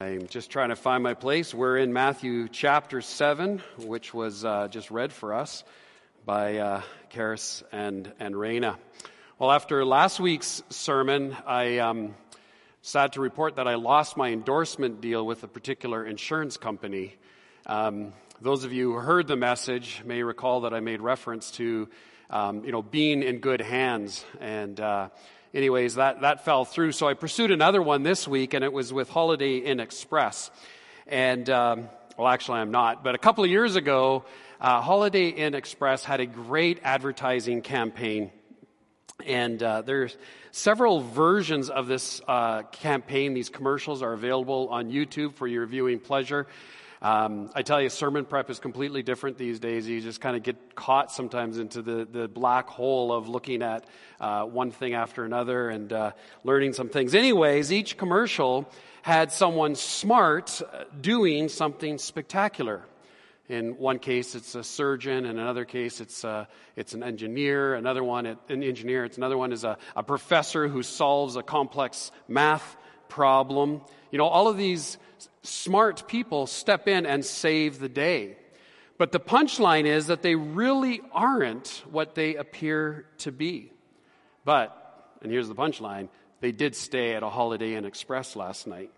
[0.00, 1.52] I'm just trying to find my place.
[1.52, 5.64] We're in Matthew chapter 7, which was uh, just read for us
[6.24, 6.82] by uh,
[7.12, 8.76] Karis and, and Raina.
[9.40, 12.14] Well, after last week's sermon, I um,
[12.80, 17.16] sad to report that I lost my endorsement deal with a particular insurance company.
[17.66, 21.88] Um, those of you who heard the message may recall that I made reference to,
[22.30, 24.78] um, you know, being in good hands and.
[24.78, 25.08] Uh,
[25.54, 26.92] anyways, that, that fell through.
[26.92, 30.50] So I pursued another one this week, and it was with Holiday Inn Express.
[31.06, 33.02] And, um, well, actually, I'm not.
[33.02, 34.24] But a couple of years ago,
[34.60, 38.30] uh, Holiday Inn Express had a great advertising campaign.
[39.26, 40.16] And uh, there's
[40.52, 43.34] several versions of this uh, campaign.
[43.34, 46.46] These commercials are available on YouTube for your viewing pleasure.
[47.00, 49.86] Um, I tell you, sermon prep is completely different these days.
[49.86, 53.84] You just kind of get caught sometimes into the, the black hole of looking at
[54.20, 56.12] uh, one thing after another and uh,
[56.42, 57.14] learning some things.
[57.14, 58.68] Anyways, each commercial
[59.02, 62.82] had someone smart uh, doing something spectacular.
[63.48, 65.24] In one case, it's a surgeon.
[65.24, 67.74] In another case, it's, uh, it's an engineer.
[67.74, 69.04] Another one, an engineer.
[69.04, 72.76] It's another one is a, a professor who solves a complex math
[73.08, 73.82] problem.
[74.10, 74.98] You know, all of these
[75.48, 78.36] smart people step in and save the day.
[78.98, 83.72] But the punchline is that they really aren't what they appear to be.
[84.44, 84.74] But,
[85.22, 86.08] and here's the punchline,
[86.40, 88.90] they did stay at a Holiday Inn Express last night,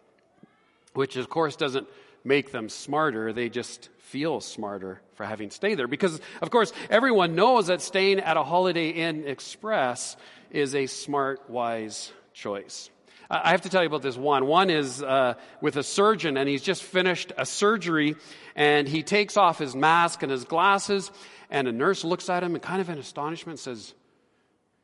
[0.95, 1.87] which of course doesn't
[2.25, 3.33] make them smarter.
[3.33, 5.87] They just feel smarter for having stayed there.
[5.87, 10.17] Because, of course, everyone knows that staying at a Holiday Inn Express
[10.51, 12.91] is a smart, wise choice.
[13.31, 14.47] I have to tell you about this one.
[14.47, 18.17] One is uh, with a surgeon, and he's just finished a surgery,
[18.57, 21.13] and he takes off his mask and his glasses,
[21.49, 23.95] and a nurse looks at him and kind of in astonishment says,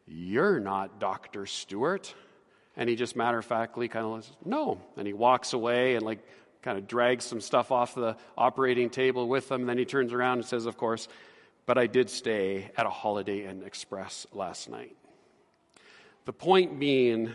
[0.06, 1.46] You're not Dr.
[1.46, 2.14] Stewart.
[2.76, 4.80] And he just matter of factly kind of says, No.
[4.96, 6.20] And he walks away and like
[6.62, 9.62] kind of drags some stuff off the operating table with him.
[9.62, 11.08] And then he turns around and says, Of course,
[11.64, 14.96] but I did stay at a Holiday Inn Express last night.
[16.26, 17.32] The point being,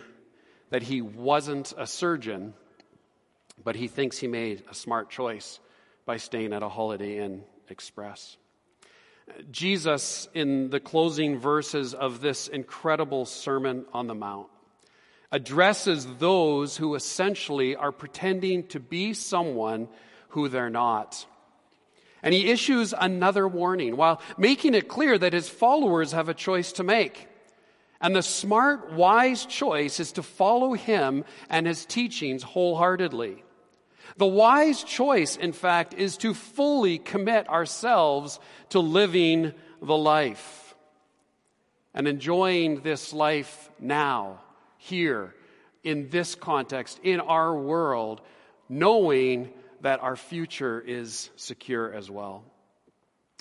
[0.71, 2.53] that he wasn't a surgeon,
[3.63, 5.59] but he thinks he made a smart choice
[6.05, 8.37] by staying at a Holiday Inn Express.
[9.51, 14.47] Jesus, in the closing verses of this incredible Sermon on the Mount,
[15.31, 19.87] addresses those who essentially are pretending to be someone
[20.29, 21.25] who they're not.
[22.23, 26.73] And he issues another warning while making it clear that his followers have a choice
[26.73, 27.27] to make.
[28.01, 33.43] And the smart, wise choice is to follow him and his teachings wholeheartedly.
[34.17, 38.39] The wise choice, in fact, is to fully commit ourselves
[38.69, 40.75] to living the life
[41.93, 44.39] and enjoying this life now,
[44.77, 45.35] here,
[45.83, 48.21] in this context, in our world,
[48.67, 49.51] knowing
[49.81, 52.43] that our future is secure as well.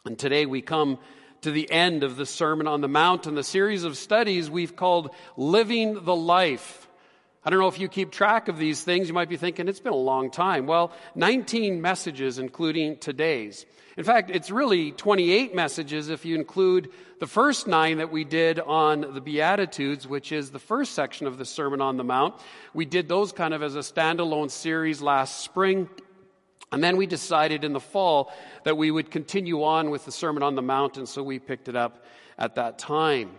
[0.05, 0.99] And today we come
[1.43, 4.77] to the end of the Sermon on the Mount and the series of studies we've
[4.77, 6.89] called Living the Life.
[7.43, 9.09] I don't know if you keep track of these things.
[9.09, 10.67] You might be thinking it's been a long time.
[10.67, 13.65] Well, 19 messages, including today's.
[13.97, 18.61] In fact, it's really 28 messages if you include the first nine that we did
[18.61, 22.35] on the Beatitudes, which is the first section of the Sermon on the Mount.
[22.75, 25.89] We did those kind of as a standalone series last spring.
[26.73, 28.33] And then we decided in the fall
[28.65, 31.69] that we would continue on with the Sermon on the Mount, and so we picked
[31.69, 32.05] it up
[32.39, 33.33] at that time.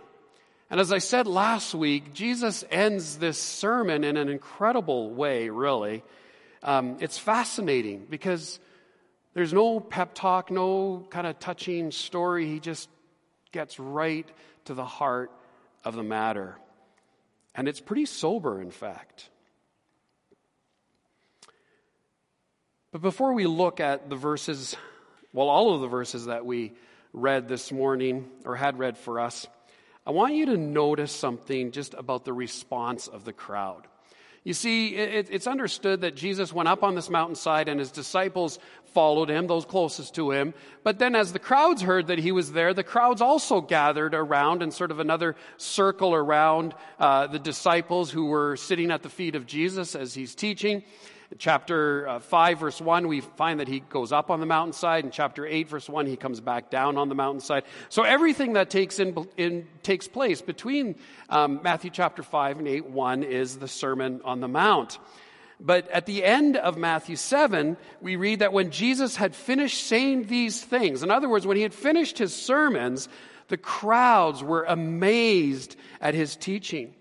[0.70, 6.04] And as I said last week, Jesus ends this sermon in an incredible way, really.
[6.64, 8.60] Um, it's fascinating because
[9.34, 12.48] there's no pep talk, no kind of touching story.
[12.48, 12.90] He just
[13.52, 14.28] gets right
[14.66, 15.32] to the heart
[15.84, 16.58] of the matter.
[17.56, 19.30] And it's pretty sober, in fact.
[22.92, 24.76] But before we look at the verses,
[25.32, 26.74] well, all of the verses that we
[27.14, 29.48] read this morning or had read for us,
[30.06, 33.88] I want you to notice something just about the response of the crowd.
[34.44, 38.58] You see, it's understood that Jesus went up on this mountainside and his disciples
[38.88, 40.54] followed him, those closest to him.
[40.84, 44.64] But then as the crowds heard that he was there, the crowds also gathered around
[44.64, 49.36] in sort of another circle around uh, the disciples who were sitting at the feet
[49.36, 50.84] of Jesus as he's teaching
[51.38, 55.06] chapter uh, 5, verse 1, we find that he goes up on the mountainside.
[55.06, 57.64] In chapter 8, verse 1, he comes back down on the mountainside.
[57.90, 60.96] So everything that takes, in, in takes place between
[61.30, 65.00] um, Matthew chapter 5 and 8, 1 is the Sermon on the Mount.
[65.60, 70.26] But at the end of Matthew 7, we read that when Jesus had finished saying
[70.26, 73.08] these things, in other words, when he had finished his sermons,
[73.48, 76.96] the crowds were amazed at his teaching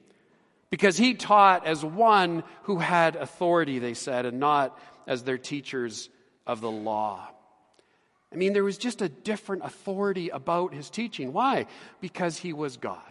[0.70, 6.08] because he taught as one who had authority, they said, and not as their teachers
[6.46, 7.28] of the law.
[8.32, 11.32] I mean, there was just a different authority about his teaching.
[11.32, 11.66] Why?
[12.00, 13.02] Because he was God.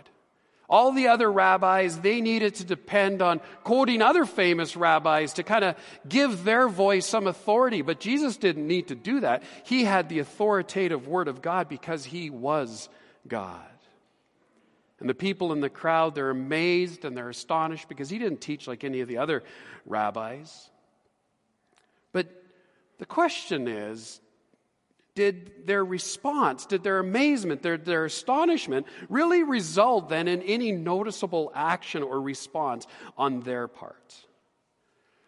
[0.70, 5.66] All the other rabbis, they needed to depend on quoting other famous rabbis to kind
[5.66, 5.76] of
[6.08, 7.82] give their voice some authority.
[7.82, 9.44] But Jesus didn't need to do that.
[9.66, 12.88] He had the authoritative word of God because he was
[13.28, 13.66] God.
[15.00, 18.68] And the people in the crowd, they're amazed and they're astonished because he didn't teach
[18.68, 19.44] like any of the other
[19.86, 20.70] rabbis.
[22.12, 22.28] But
[22.98, 24.20] the question is
[25.16, 31.52] did their response, did their amazement, their, their astonishment really result then in any noticeable
[31.54, 32.88] action or response
[33.18, 34.16] on their part?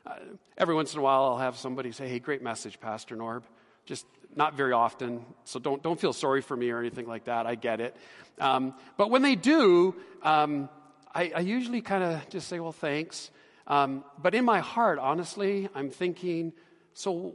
[0.05, 0.15] Uh,
[0.57, 3.43] every once in a while, I'll have somebody say, Hey, great message, Pastor Norb.
[3.85, 7.45] Just not very often, so don't, don't feel sorry for me or anything like that.
[7.45, 7.95] I get it.
[8.39, 10.69] Um, but when they do, um,
[11.13, 13.29] I, I, usually kind of just say, Well, thanks.
[13.67, 16.53] Um, but in my heart, honestly, I'm thinking,
[16.93, 17.33] So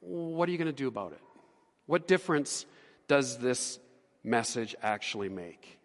[0.00, 1.20] what are you going to do about it?
[1.86, 2.66] What difference
[3.08, 3.78] does this
[4.22, 5.78] message actually make?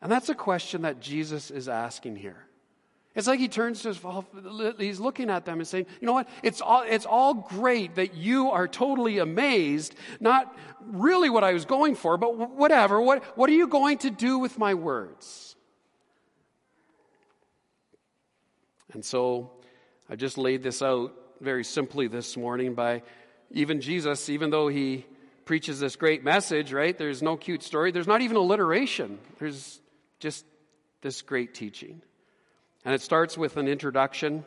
[0.00, 2.46] And that's a question that Jesus is asking here.
[3.14, 4.00] It's like he turns to his,
[4.78, 6.28] he's looking at them and saying, you know what?
[6.42, 9.94] It's all, it's all great that you are totally amazed.
[10.18, 10.56] Not
[10.86, 13.00] really what I was going for, but whatever.
[13.00, 15.56] What, what are you going to do with my words?
[18.94, 19.50] And so
[20.08, 23.02] I just laid this out very simply this morning by
[23.50, 25.04] even Jesus, even though he
[25.44, 26.96] preaches this great message, right?
[26.96, 27.90] There's no cute story.
[27.90, 29.18] There's not even alliteration.
[29.38, 29.80] There's
[30.18, 30.46] just
[31.02, 32.00] this great teaching.
[32.84, 34.44] And it starts with an introduction.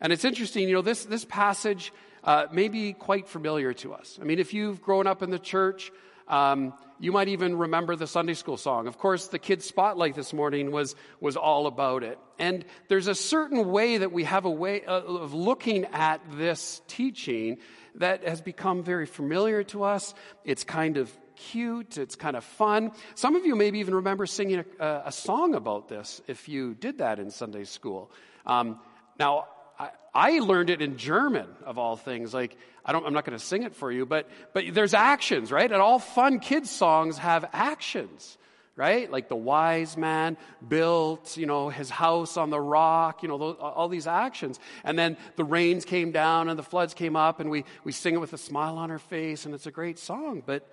[0.00, 1.92] And it's interesting, you know, this, this passage
[2.24, 4.18] uh, may be quite familiar to us.
[4.20, 5.92] I mean, if you've grown up in the church,
[6.26, 8.86] um, you might even remember the Sunday school song.
[8.86, 12.18] Of course, the kids' spotlight this morning was, was all about it.
[12.38, 16.82] And there's a certain way that we have a way uh, of looking at this
[16.88, 17.58] teaching
[17.94, 20.14] that has become very familiar to us.
[20.44, 22.92] It's kind of cute, it's kind of fun.
[23.14, 26.98] Some of you maybe even remember singing a, a song about this if you did
[26.98, 28.10] that in Sunday school.
[28.44, 28.80] Um,
[29.18, 29.46] now,
[29.78, 32.34] I, I, learned it in German, of all things.
[32.34, 35.52] Like, I don't, I'm not going to sing it for you, but, but there's actions,
[35.52, 35.70] right?
[35.70, 38.36] And all fun kids' songs have actions
[38.78, 39.10] right?
[39.10, 40.36] Like the wise man
[40.66, 44.60] built, you know, his house on the rock, you know, those, all these actions.
[44.84, 48.14] And then the rains came down and the floods came up and we, we sing
[48.14, 50.44] it with a smile on our face and it's a great song.
[50.46, 50.64] But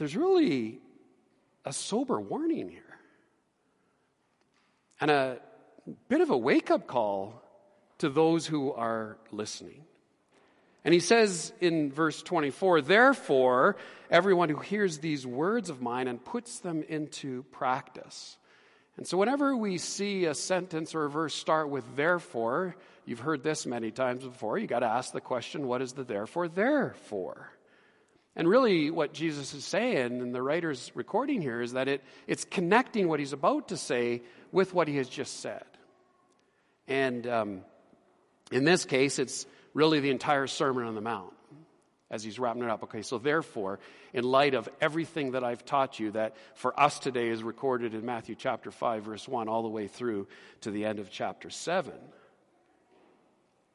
[0.00, 0.78] there's really
[1.66, 2.98] a sober warning here
[4.98, 5.38] and a
[6.08, 7.42] bit of a wake up call
[7.98, 9.84] to those who are listening.
[10.86, 13.76] And he says in verse 24, therefore,
[14.10, 18.38] everyone who hears these words of mine and puts them into practice.
[18.96, 22.74] And so, whenever we see a sentence or a verse start with therefore,
[23.04, 26.04] you've heard this many times before, you got to ask the question, what is the
[26.04, 27.50] therefore there for?
[28.36, 32.44] And really, what Jesus is saying, and the writer's recording here, is that it, it's
[32.44, 34.22] connecting what he's about to say
[34.52, 35.64] with what he has just said.
[36.86, 37.60] And um,
[38.52, 41.32] in this case, it's really the entire Sermon on the Mount
[42.10, 42.82] as he's wrapping it up.
[42.84, 43.78] Okay, so therefore,
[44.12, 48.04] in light of everything that I've taught you, that for us today is recorded in
[48.04, 50.26] Matthew chapter 5, verse 1, all the way through
[50.62, 51.92] to the end of chapter 7,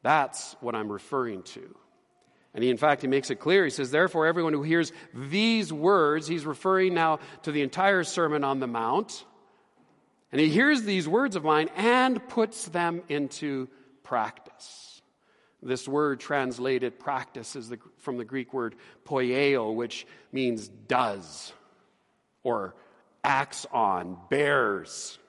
[0.02, 1.76] that's what I'm referring to.
[2.56, 3.66] And he, in fact, he makes it clear.
[3.66, 8.46] He says, Therefore, everyone who hears these words, he's referring now to the entire Sermon
[8.46, 9.26] on the Mount,
[10.32, 13.68] and he hears these words of mine and puts them into
[14.04, 15.02] practice.
[15.62, 18.76] This word translated practice is the, from the Greek word
[19.06, 21.52] poieo, which means does,
[22.44, 22.76] or
[23.24, 25.20] acts on, bears,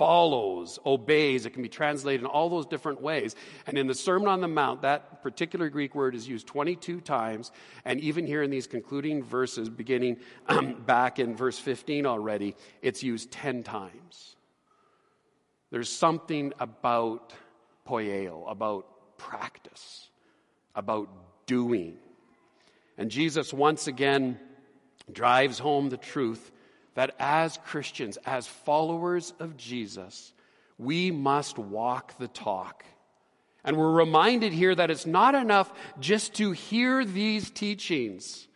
[0.00, 1.44] follows, obeys.
[1.44, 3.36] It can be translated in all those different ways.
[3.66, 7.52] And in the Sermon on the Mount, that particular Greek word is used 22 times.
[7.84, 10.16] And even here in these concluding verses, beginning
[10.46, 14.36] um, back in verse 15 already, it's used 10 times.
[15.70, 17.34] There's something about
[17.86, 20.08] poieo, about practice,
[20.74, 21.10] about
[21.44, 21.98] doing.
[22.96, 24.40] And Jesus once again
[25.12, 26.50] drives home the truth
[27.00, 30.34] that as Christians, as followers of Jesus,
[30.76, 32.84] we must walk the talk.
[33.64, 38.46] And we're reminded here that it's not enough just to hear these teachings.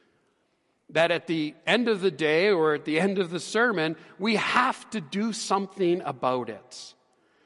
[0.90, 4.36] That at the end of the day or at the end of the sermon, we
[4.36, 6.94] have to do something about it.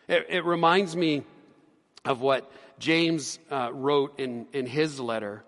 [0.09, 1.23] It, it reminds me
[2.05, 2.51] of what
[2.81, 5.45] James uh, wrote in, in his letter.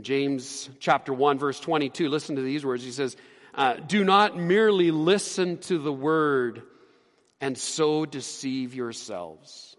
[0.00, 2.08] James chapter 1, verse 22.
[2.08, 2.82] Listen to these words.
[2.82, 3.14] He says,
[3.58, 6.62] uh, Do not merely listen to the word
[7.40, 9.76] and so deceive yourselves.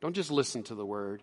[0.00, 1.22] Don't just listen to the word,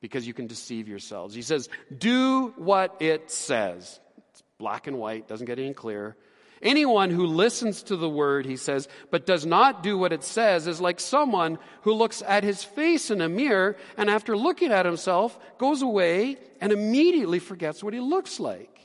[0.00, 1.34] because you can deceive yourselves.
[1.34, 4.00] He says, Do what it says.
[4.30, 6.16] It's black and white, doesn't get any clearer.
[6.62, 10.66] Anyone who listens to the word, he says, but does not do what it says
[10.66, 14.86] is like someone who looks at his face in a mirror and after looking at
[14.86, 18.75] himself goes away and immediately forgets what he looks like.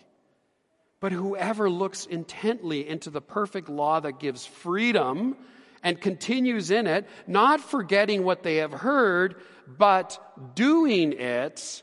[1.01, 5.36] But whoever looks intently into the perfect law that gives freedom
[5.84, 11.81] and continues in it, not forgetting what they have heard, but doing it,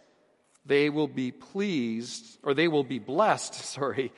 [0.65, 4.13] they will be pleased, or they will be blessed, sorry,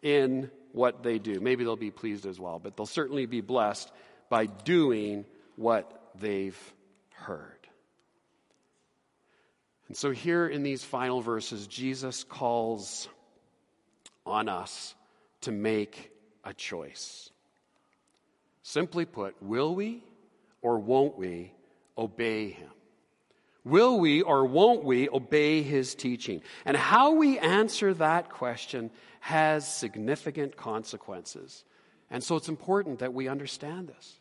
[0.00, 1.38] in what they do.
[1.38, 3.92] Maybe they'll be pleased as well, but they'll certainly be blessed
[4.30, 6.58] by doing what they've
[7.12, 7.52] heard.
[9.88, 13.08] And so, here in these final verses, Jesus calls
[14.26, 14.94] on us
[15.42, 16.10] to make
[16.44, 17.30] a choice.
[18.62, 20.02] Simply put, will we
[20.60, 21.52] or won't we
[21.96, 22.70] obey him?
[23.64, 26.42] Will we or won't we obey his teaching?
[26.64, 28.90] And how we answer that question
[29.20, 31.64] has significant consequences.
[32.10, 34.20] And so it's important that we understand this.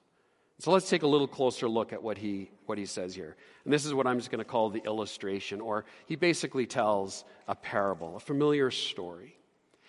[0.60, 3.36] So let's take a little closer look at what he, what he says here.
[3.66, 7.26] And this is what I'm just going to call the illustration, or he basically tells
[7.48, 9.38] a parable, a familiar story.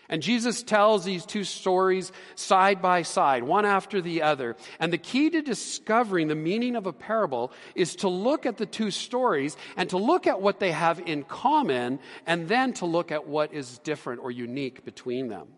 [0.08, 4.56] And Jesus tells these two stories side by side, one after the other.
[4.78, 8.66] And the key to discovering the meaning of a parable is to look at the
[8.66, 13.10] two stories and to look at what they have in common and then to look
[13.10, 15.48] at what is different or unique between them.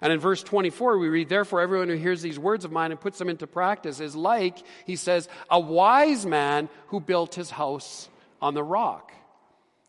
[0.00, 3.00] And in verse 24, we read, Therefore, everyone who hears these words of mine and
[3.00, 8.08] puts them into practice is like, he says, a wise man who built his house
[8.40, 9.12] on the rock.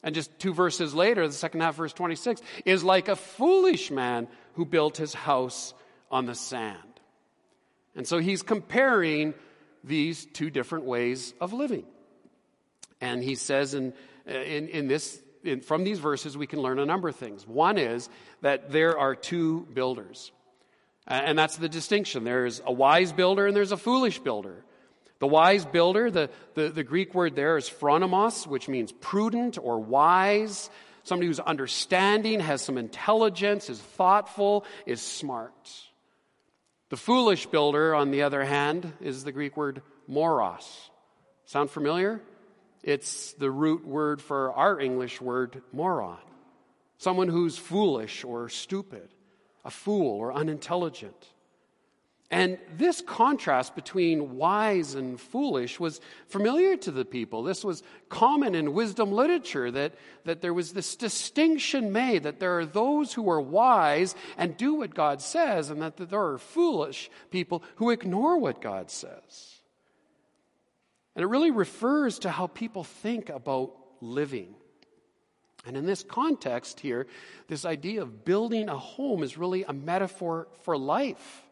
[0.03, 4.27] And just two verses later, the second half, verse 26, is like a foolish man
[4.53, 5.74] who built his house
[6.10, 6.77] on the sand.
[7.96, 9.34] And so he's comparing
[9.84, 11.86] these two different ways of living.
[13.01, 13.94] And he says in,
[14.27, 17.48] uh, in, in this, in, from these verses, we can learn a number of things.
[17.48, 18.10] One is
[18.41, 20.32] that there are two builders.
[21.08, 22.24] And that's the distinction.
[22.24, 24.63] There's a wise builder and there's a foolish builder.
[25.19, 29.79] The wise builder, the, the, the, Greek word there is phronimos, which means prudent or
[29.79, 30.69] wise.
[31.03, 35.53] Somebody who's understanding, has some intelligence, is thoughtful, is smart.
[36.89, 40.89] The foolish builder, on the other hand, is the Greek word moros.
[41.45, 42.21] Sound familiar?
[42.81, 46.17] It's the root word for our English word moron.
[46.97, 49.09] Someone who's foolish or stupid,
[49.65, 51.27] a fool or unintelligent.
[52.31, 57.41] And this contrast between wise and foolish was familiar to the people.
[57.41, 59.93] This was common in wisdom literature that,
[60.25, 64.75] that there was this distinction made that there are those who are wise and do
[64.75, 69.62] what God says, and that there are foolish people who ignore what God says.
[71.15, 74.53] And it really refers to how people think about living.
[75.65, 77.07] And in this context here,
[77.48, 81.49] this idea of building a home is really a metaphor for life.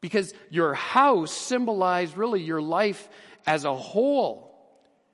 [0.00, 3.08] Because your house symbolized really your life
[3.46, 4.50] as a whole.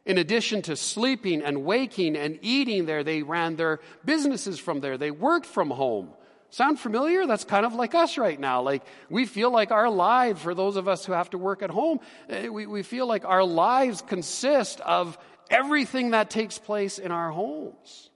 [0.05, 4.97] In addition to sleeping and waking and eating there, they ran their businesses from there.
[4.97, 6.11] They worked from home.
[6.51, 7.27] Sound familiar?
[7.27, 8.63] That's kind of like us right now.
[8.63, 11.71] Like, we feel like our lives, for those of us who have to work at
[11.71, 15.19] home, eh, we, we feel like our lives consist of
[15.51, 18.11] everything that takes place in our homes.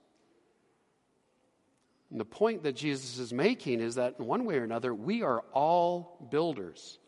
[2.11, 5.23] And the point that Jesus is making is that in one way or another, we
[5.23, 6.99] are all builders.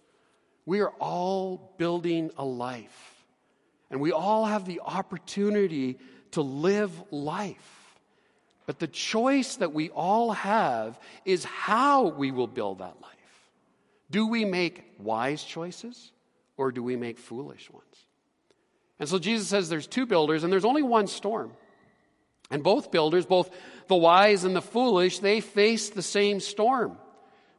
[0.65, 3.25] We are all building a life.
[3.91, 5.99] And we all have the opportunity
[6.31, 7.97] to live life.
[8.65, 13.11] But the choice that we all have is how we will build that life.
[14.09, 16.13] Do we make wise choices
[16.55, 17.85] or do we make foolish ones?
[18.99, 21.51] And so Jesus says there's two builders and there's only one storm.
[22.51, 23.49] And both builders, both
[23.87, 26.97] the wise and the foolish, they face the same storm.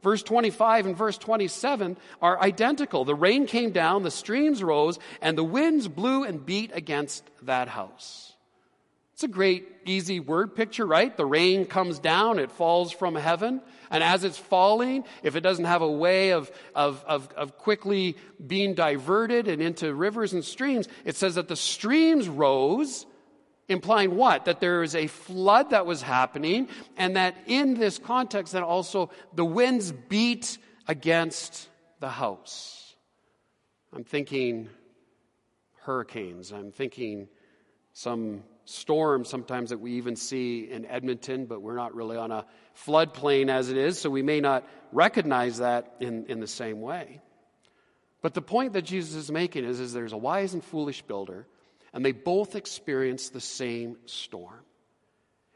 [0.03, 3.07] Verse 25 and verse 27 are identical.
[3.07, 7.69] The rain came down, the streams rose, and the winds blew and beat against that
[7.69, 8.35] house.
[9.15, 11.17] It's a great, easy word picture, right?
[11.17, 15.65] The rain comes down, it falls from heaven, and as it's falling, if it doesn't
[15.65, 20.89] have a way of, of, of, of quickly being diverted and into rivers and streams,
[21.05, 23.07] it says that the streams rose
[23.69, 24.45] Implying what?
[24.45, 29.11] That there is a flood that was happening, and that in this context, that also
[29.35, 31.69] the winds beat against
[32.01, 32.95] the house.
[33.93, 34.69] I'm thinking
[35.83, 36.53] hurricanes.
[36.53, 37.29] I'm thinking
[37.93, 42.47] some storms sometimes that we even see in Edmonton, but we're not really on a
[42.87, 47.21] floodplain as it is, so we may not recognize that in, in the same way.
[48.23, 51.47] But the point that Jesus is making is, is there's a wise and foolish builder
[51.95, 54.61] and they both experience the same storm.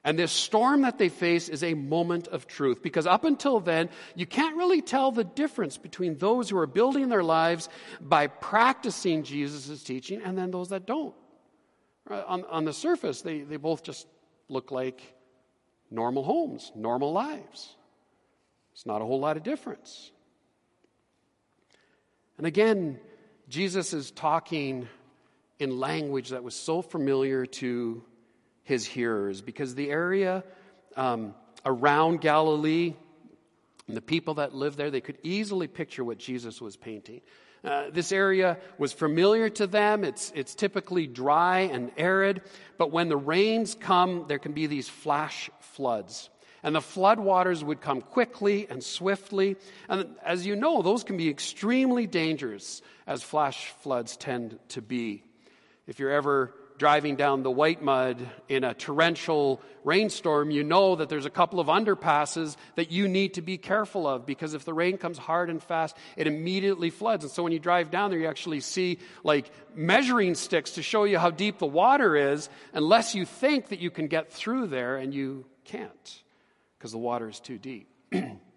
[0.04, 3.90] And this storm that they face is a moment of truth because up until then,
[4.14, 7.68] you can't really tell the difference between those who are building their lives
[8.00, 11.14] by practicing Jesus' teaching and then those that don't.
[12.08, 14.06] On, on the surface, they, they both just
[14.48, 15.02] look like
[15.90, 17.74] normal homes, normal lives.
[18.72, 20.12] It's not a whole lot of difference.
[22.38, 23.00] And again,
[23.48, 24.88] Jesus is talking
[25.58, 28.04] in language that was so familiar to
[28.62, 30.44] his hearers because the area
[30.96, 31.34] um,
[31.64, 32.94] around Galilee
[33.86, 37.22] and the people that lived there, they could easily picture what Jesus was painting.
[37.64, 40.04] Uh, this area was familiar to them.
[40.04, 42.42] It's, it's typically dry and arid,
[42.76, 46.30] but when the rains come, there can be these flash floods.
[46.62, 49.56] And the floodwaters would come quickly and swiftly.
[49.88, 55.22] And as you know, those can be extremely dangerous, as flash floods tend to be.
[55.88, 61.24] If you're ever driving down the Whitemud in a torrential rainstorm, you know that there's
[61.24, 64.98] a couple of underpasses that you need to be careful of because if the rain
[64.98, 67.24] comes hard and fast, it immediately floods.
[67.24, 71.04] And so when you drive down there, you actually see like measuring sticks to show
[71.04, 74.98] you how deep the water is, unless you think that you can get through there,
[74.98, 76.22] and you can't
[76.78, 77.88] because the water is too deep.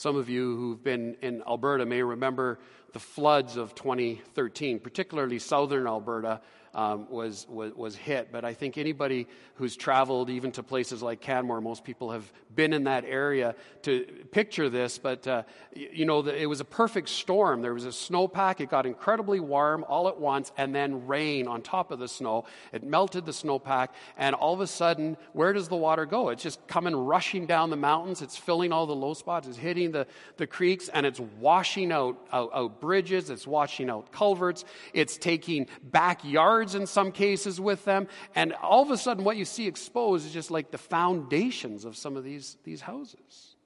[0.00, 2.58] Some of you who've been in Alberta may remember
[2.94, 6.40] the floods of 2013, particularly southern Alberta,
[6.74, 8.30] um, was, was, was hit.
[8.32, 12.72] But I think anybody who's traveled even to places like Canmore, most people have been
[12.72, 14.98] in that area to picture this.
[14.98, 15.42] But, uh,
[15.74, 17.62] you know, the, it was a perfect storm.
[17.62, 18.60] There was a snowpack.
[18.60, 22.44] It got incredibly warm all at once, and then rain on top of the snow.
[22.72, 26.28] It melted the snowpack, and all of a sudden, where does the water go?
[26.28, 28.22] It's just coming rushing down the mountains.
[28.22, 29.48] It's filling all the low spots.
[29.48, 33.30] It's hitting the, the creeks, and it's washing out, out, out bridges.
[33.30, 34.64] It's washing out culverts.
[34.92, 38.08] It's taking backyards in some cases with them.
[38.34, 41.96] And all of a sudden, what you see exposed is just like the foundations of
[41.96, 43.56] some of these, these houses.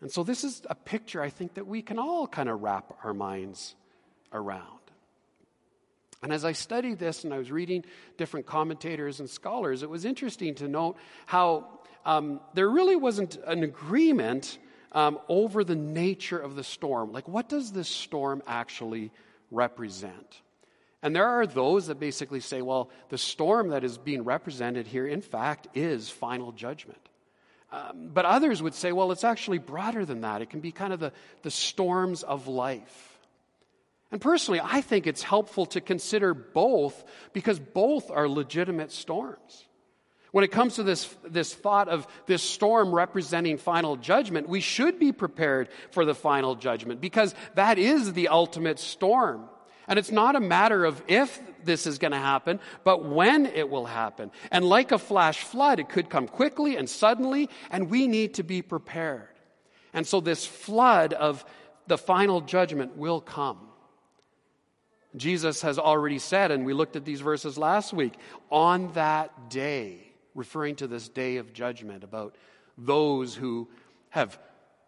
[0.00, 2.96] And so, this is a picture I think that we can all kind of wrap
[3.04, 3.74] our minds
[4.32, 4.80] around.
[6.22, 7.84] And as I studied this and I was reading
[8.18, 10.96] different commentators and scholars, it was interesting to note
[11.26, 11.66] how
[12.04, 14.58] um, there really wasn't an agreement
[14.92, 17.12] um, over the nature of the storm.
[17.12, 19.12] Like, what does this storm actually
[19.50, 20.42] represent?
[21.02, 25.06] And there are those that basically say, well, the storm that is being represented here,
[25.06, 27.00] in fact, is final judgment.
[27.72, 30.42] Um, but others would say, well, it's actually broader than that.
[30.42, 33.18] It can be kind of the, the storms of life.
[34.10, 39.66] And personally, I think it's helpful to consider both because both are legitimate storms.
[40.32, 44.98] When it comes to this, this thought of this storm representing final judgment, we should
[44.98, 49.48] be prepared for the final judgment because that is the ultimate storm.
[49.90, 53.68] And it's not a matter of if this is going to happen, but when it
[53.68, 54.30] will happen.
[54.52, 58.44] And like a flash flood, it could come quickly and suddenly, and we need to
[58.44, 59.28] be prepared.
[59.92, 61.44] And so this flood of
[61.88, 63.58] the final judgment will come.
[65.16, 68.14] Jesus has already said, and we looked at these verses last week,
[68.48, 72.36] on that day, referring to this day of judgment, about
[72.78, 73.68] those who
[74.10, 74.38] have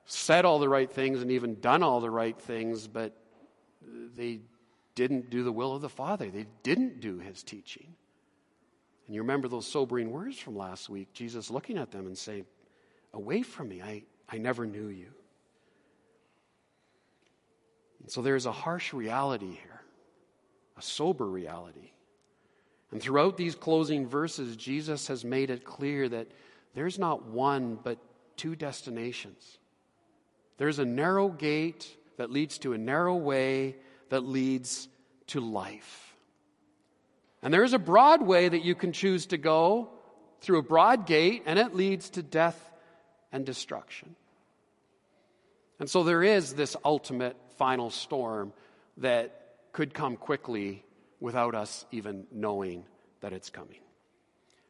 [0.04, 3.16] said all the right things and even done all the right things, but
[4.14, 4.38] they
[4.94, 6.30] didn't do the will of the Father.
[6.30, 7.94] They didn't do his teaching.
[9.06, 12.46] And you remember those sobering words from last week Jesus looking at them and saying,
[13.14, 15.08] Away from me, I, I never knew you.
[18.00, 19.82] And so there's a harsh reality here,
[20.76, 21.92] a sober reality.
[22.90, 26.28] And throughout these closing verses, Jesus has made it clear that
[26.74, 27.98] there's not one, but
[28.36, 29.58] two destinations.
[30.58, 33.76] There's a narrow gate that leads to a narrow way
[34.12, 34.90] that leads
[35.28, 36.14] to life.
[37.42, 39.88] And there is a broad way that you can choose to go
[40.42, 42.60] through a broad gate, and it leads to death
[43.32, 44.14] and destruction.
[45.80, 48.52] And so there is this ultimate final storm
[48.98, 50.84] that could come quickly
[51.18, 52.84] without us even knowing
[53.22, 53.80] that it's coming.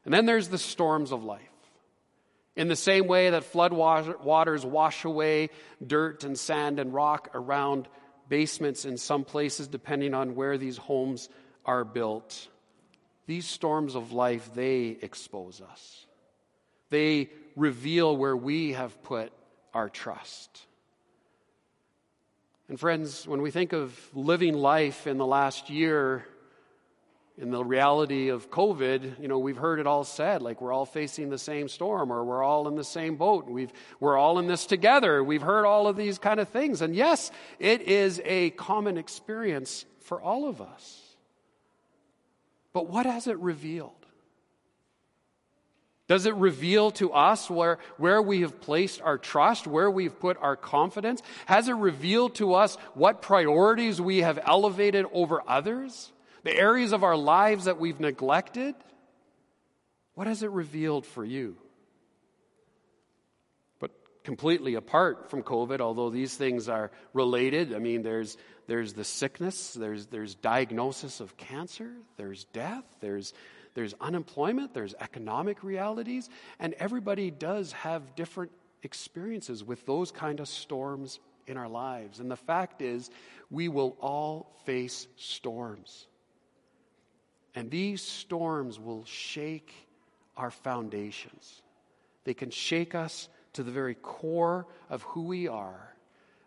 [0.05, 1.41] And then there's the storms of life.
[2.55, 5.51] In the same way that flood waters wash away
[5.85, 7.89] dirt and sand and rock around
[8.33, 11.29] basements in some places, depending on where these homes
[11.67, 12.49] are built.
[13.27, 16.07] These storms of life, they expose us.
[16.89, 19.35] They reveal where we have put
[19.75, 20.65] our trust.
[22.71, 26.25] And friends, when we think of living life in the last year,
[27.39, 30.85] in the reality of COVID, you know, we've heard it all said, like we're all
[30.85, 33.49] facing the same storm or we're all in the same boat.
[33.49, 35.25] We've, we're all in this together.
[35.25, 36.83] We've heard all of these kind of things.
[36.83, 41.01] And yes, it is a common experience for all of us.
[42.75, 43.93] But what has it revealed?
[46.07, 50.37] Does it reveal to us where, where we have placed our trust, where we've put
[50.39, 51.23] our confidence?
[51.47, 56.13] Has it revealed to us what priorities we have elevated over others?
[56.45, 58.75] The areas of our lives that we've neglected?
[60.15, 61.57] What has it revealed for you?
[63.79, 63.93] But
[64.25, 69.75] completely apart from COVID, although these things are related, I mean, there's, there's the sickness,
[69.75, 73.33] there's, there's diagnosis of cancer, there's death, there's,
[73.75, 76.29] there's unemployment, there's economic realities,
[76.59, 78.53] and everybody does have different
[78.83, 82.21] experiences with those kind of storms in our lives.
[82.21, 83.11] And the fact is,
[83.51, 86.07] we will all face storms.
[87.55, 89.73] And these storms will shake
[90.37, 91.63] our foundations.
[92.25, 95.95] They can shake us to the very core of who we are.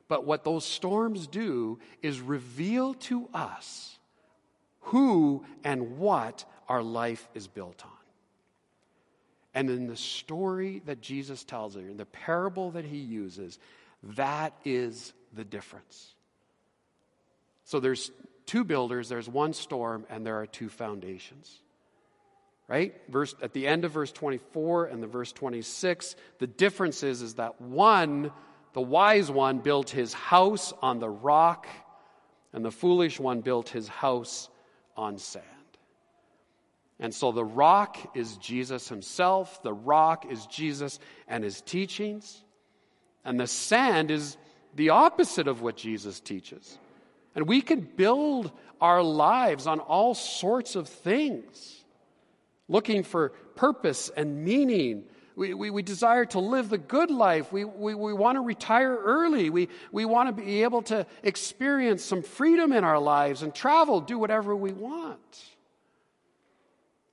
[0.07, 3.97] But what those storms do is reveal to us
[4.81, 7.91] who and what our life is built on.
[9.53, 13.57] And in the story that Jesus tells here, in the parable that he uses,
[14.03, 16.13] that is the difference.
[17.63, 18.11] So there's
[18.45, 21.61] two builders, there's one storm, and there are two foundations.
[22.67, 22.95] Right?
[23.09, 27.35] Verse at the end of verse 24 and the verse 26, the difference is, is
[27.35, 28.31] that one,
[28.73, 31.67] the wise one, built his house on the rock,
[32.53, 34.49] and the foolish one built his house
[34.97, 35.45] on sand.
[36.99, 42.41] And so the rock is Jesus himself, the rock is Jesus and his teachings,
[43.23, 44.37] and the sand is
[44.75, 46.79] the opposite of what Jesus teaches.
[47.35, 51.83] And we can build our lives on all sorts of things,
[52.69, 55.03] looking for purpose and meaning.
[55.35, 57.51] We, we, we desire to live the good life.
[57.51, 59.49] We, we, we want to retire early.
[59.49, 63.99] We, we want to be able to experience some freedom in our lives and travel,
[63.99, 65.43] do whatever we want.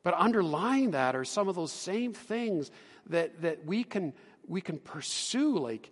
[0.05, 2.71] But underlying that are some of those same things
[3.07, 4.13] that, that we, can,
[4.47, 5.91] we can pursue, like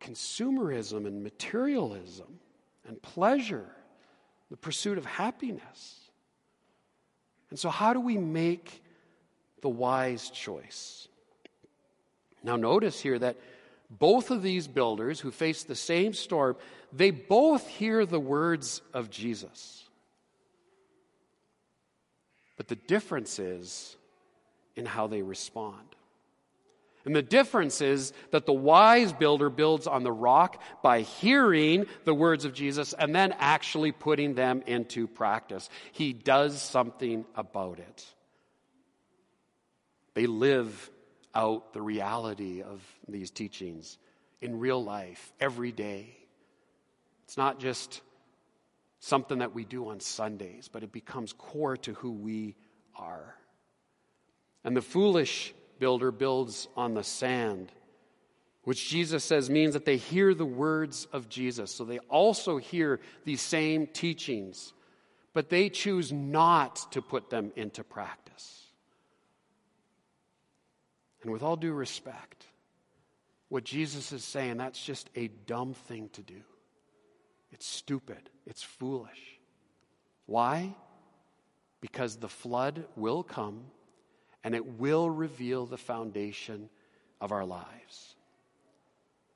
[0.00, 2.40] consumerism and materialism
[2.86, 3.66] and pleasure,
[4.50, 6.00] the pursuit of happiness.
[7.50, 8.82] And so, how do we make
[9.60, 11.08] the wise choice?
[12.42, 13.36] Now, notice here that
[13.90, 16.56] both of these builders who face the same storm,
[16.92, 19.84] they both hear the words of Jesus.
[22.56, 23.96] But the difference is
[24.76, 25.96] in how they respond.
[27.04, 32.14] And the difference is that the wise builder builds on the rock by hearing the
[32.14, 35.68] words of Jesus and then actually putting them into practice.
[35.90, 38.06] He does something about it.
[40.14, 40.90] They live
[41.34, 43.98] out the reality of these teachings
[44.40, 46.16] in real life every day.
[47.24, 48.00] It's not just
[49.00, 52.54] something that we do on Sundays, but it becomes core to who we
[52.94, 53.34] are.
[54.62, 57.72] And the foolish builder builds on the sand,
[58.62, 61.74] which Jesus says means that they hear the words of Jesus.
[61.74, 64.74] So they also hear these same teachings,
[65.32, 68.62] but they choose not to put them into practice.
[71.22, 72.46] And with all due respect,
[73.48, 76.42] what Jesus is saying, that's just a dumb thing to do.
[77.50, 78.30] It's stupid.
[78.46, 79.40] It's foolish.
[80.26, 80.76] Why?
[81.80, 83.64] Because the flood will come
[84.44, 86.68] and it will reveal the foundation
[87.20, 88.14] of our lives.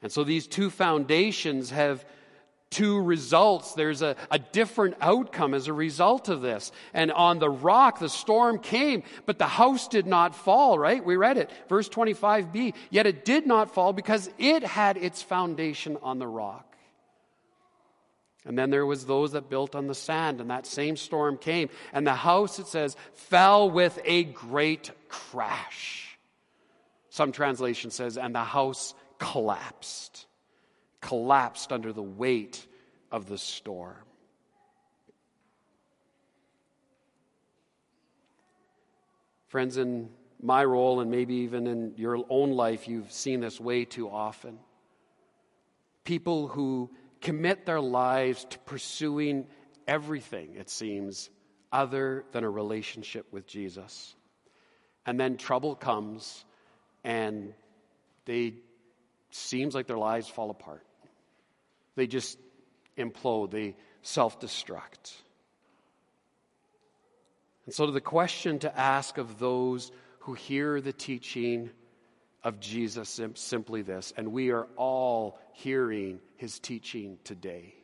[0.03, 2.05] And so these two foundations have
[2.71, 3.75] two results.
[3.75, 6.73] There's a, a different outcome as a result of this.
[6.93, 11.05] And on the rock, the storm came, but the house did not fall, right?
[11.05, 12.75] We read it, verse 25b.
[12.91, 16.77] Yet it did not fall because it had its foundation on the rock.
[18.45, 21.69] And then there was those that built on the sand, and that same storm came.
[21.93, 26.19] And the house, it says, fell with a great crash.
[27.11, 30.27] Some translation says, and the house collapsed.
[31.01, 32.67] Collapsed under the weight
[33.11, 33.97] of the storm.
[39.49, 40.11] Friends, in
[40.43, 44.59] my role, and maybe even in your own life, you've seen this way too often.
[46.05, 46.91] People who
[47.21, 49.47] commit their lives to pursuing
[49.87, 51.31] everything, it seems,
[51.73, 54.15] other than a relationship with Jesus.
[55.07, 56.45] And then trouble comes
[57.05, 57.55] and
[58.25, 58.55] they
[59.31, 60.85] seems like their lives fall apart.
[61.95, 62.39] They just
[62.99, 65.15] implode, they self-destruct.
[67.67, 69.91] And so, the question to ask of those
[70.21, 71.71] who hear the teaching
[72.45, 77.75] of Jesus simply this, and we are all hearing his teaching today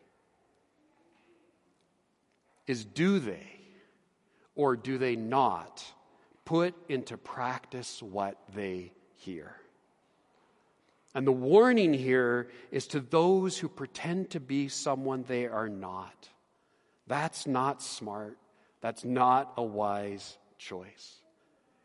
[2.67, 3.47] is do they
[4.55, 5.85] or do they not
[6.45, 9.57] put into practice what they hear?
[11.15, 16.29] And the warning here is to those who pretend to be someone they are not.
[17.07, 18.39] That's not smart.
[18.81, 21.23] That's not a wise choice.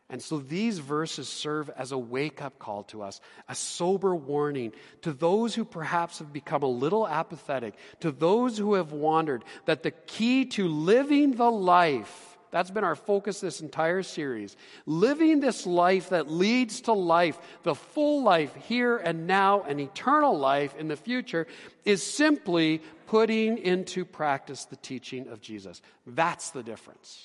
[0.10, 4.72] And so these verses serve as a wake up call to us, a sober warning
[5.02, 9.84] to those who perhaps have become a little apathetic, to those who have wandered, that
[9.84, 15.67] the key to living the life, that's been our focus this entire series, living this
[15.67, 20.88] life that leads to life, the full life here and now, and eternal life in
[20.88, 21.46] the future,
[21.86, 25.84] is simply putting into practice the teaching of Jesus.
[26.08, 27.24] That's the difference.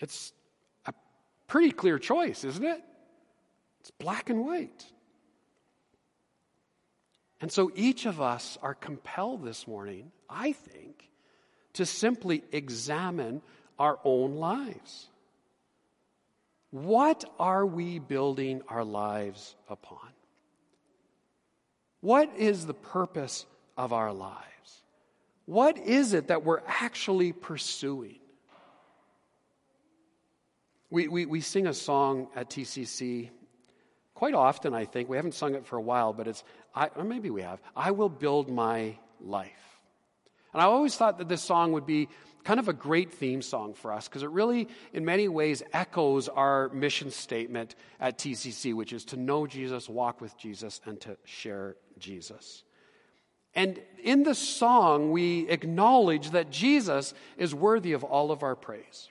[0.00, 0.32] It's
[0.86, 0.94] a
[1.48, 2.80] pretty clear choice, isn't it?
[3.80, 4.86] It's black and white.
[7.40, 11.08] And so each of us are compelled this morning, I think,
[11.74, 13.42] to simply examine
[13.78, 15.08] our own lives.
[16.70, 20.08] What are we building our lives upon?
[22.00, 24.42] What is the purpose of our lives?
[25.44, 28.18] What is it that we're actually pursuing?
[30.90, 33.30] We, we, we sing a song at TCC
[34.14, 35.08] quite often, I think.
[35.08, 37.90] We haven't sung it for a while, but it's, I, or maybe we have, I
[37.90, 39.71] will build my life.
[40.52, 42.08] And I always thought that this song would be
[42.44, 46.28] kind of a great theme song for us because it really, in many ways, echoes
[46.28, 51.16] our mission statement at TCC, which is to know Jesus, walk with Jesus, and to
[51.24, 52.64] share Jesus.
[53.54, 59.10] And in the song, we acknowledge that Jesus is worthy of all of our praise.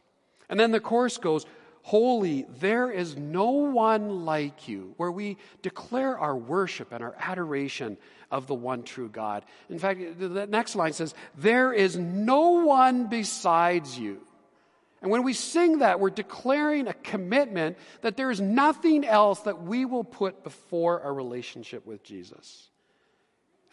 [0.49, 1.45] And then the chorus goes,
[1.83, 7.97] Holy, there is no one like you, where we declare our worship and our adoration
[8.29, 9.43] of the one true God.
[9.69, 14.21] In fact, the next line says, There is no one besides you.
[15.01, 19.63] And when we sing that, we're declaring a commitment that there is nothing else that
[19.63, 22.69] we will put before our relationship with Jesus.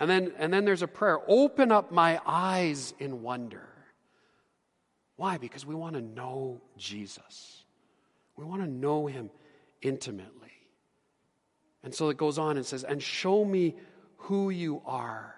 [0.00, 3.68] And then, and then there's a prayer open up my eyes in wonder.
[5.16, 5.36] Why?
[5.36, 7.57] Because we want to know Jesus.
[8.38, 9.30] We want to know him
[9.82, 10.52] intimately.
[11.82, 13.74] And so it goes on and says, And show me
[14.16, 15.34] who you are,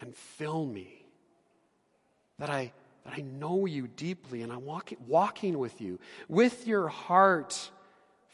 [0.00, 1.06] and fill me,
[2.38, 2.72] that I,
[3.04, 7.70] that I know you deeply, and I'm walk, walking with you, with your heart.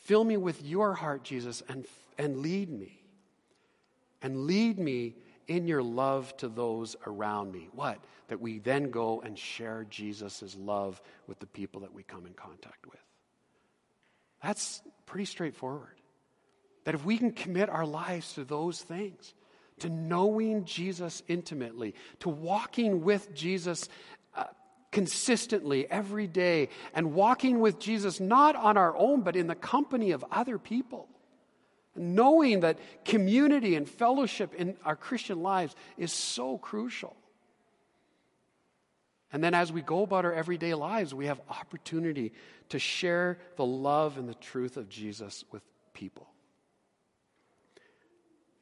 [0.04, 1.84] Fill me with your heart, Jesus, and,
[2.16, 3.02] and lead me.
[4.22, 5.14] And lead me
[5.46, 7.68] in your love to those around me.
[7.74, 7.98] What?
[8.28, 12.32] That we then go and share Jesus' love with the people that we come in
[12.32, 13.05] contact with.
[14.46, 16.00] That's pretty straightforward.
[16.84, 19.34] That if we can commit our lives to those things,
[19.80, 23.88] to knowing Jesus intimately, to walking with Jesus
[24.36, 24.44] uh,
[24.92, 30.12] consistently every day, and walking with Jesus not on our own, but in the company
[30.12, 31.08] of other people.
[31.96, 37.16] Knowing that community and fellowship in our Christian lives is so crucial.
[39.36, 42.32] And then as we go about our everyday lives, we have opportunity
[42.70, 45.60] to share the love and the truth of Jesus with
[45.92, 46.26] people.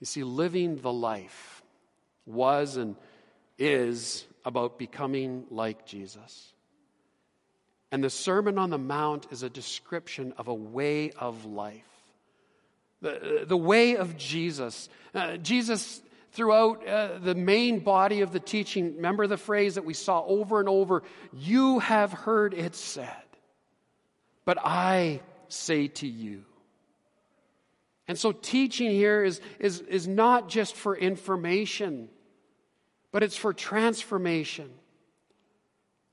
[0.01, 1.63] You see, living the life
[2.27, 2.97] was and
[3.57, 6.53] is about becoming like Jesus.
[7.93, 11.85] And the Sermon on the Mount is a description of a way of life.
[13.01, 14.89] The, the way of Jesus.
[15.15, 16.03] Uh, Jesus
[16.35, 20.61] throughout uh, the main body of the teaching, remember the phrase that we saw over
[20.61, 23.09] and over you have heard it said,
[24.45, 26.45] but I say to you.
[28.07, 32.11] And so, teaching here is, is, is not just for information,
[33.13, 34.71] but it's for transformation.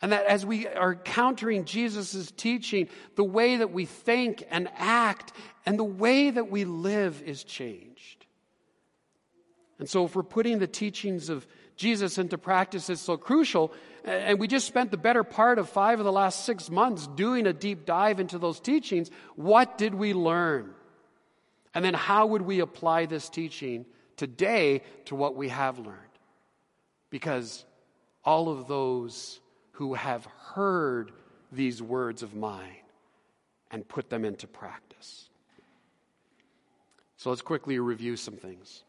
[0.01, 5.33] And that as we are encountering Jesus' teaching, the way that we think and act
[5.65, 8.20] and the way that we live is changed.
[9.81, 13.73] And so, if we're putting the teachings of Jesus into practice, it's so crucial.
[14.05, 17.47] And we just spent the better part of five of the last six months doing
[17.47, 19.09] a deep dive into those teachings.
[19.35, 20.75] What did we learn?
[21.73, 25.97] And then, how would we apply this teaching today to what we have learned?
[27.09, 27.65] Because
[28.23, 29.39] all of those
[29.71, 31.11] who have heard
[31.51, 32.83] these words of mine
[33.71, 35.27] and put them into practice.
[37.17, 38.83] So, let's quickly review some things.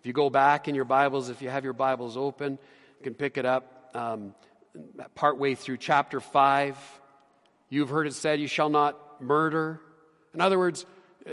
[0.00, 3.12] If you go back in your Bibles, if you have your Bibles open, you can
[3.12, 3.90] pick it up.
[3.92, 4.34] Um,
[5.14, 6.78] partway through chapter 5.
[7.68, 9.78] You've heard it said, You shall not murder.
[10.32, 10.86] In other words,
[11.26, 11.32] uh,